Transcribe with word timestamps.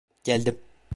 Geldim. 0.23 0.59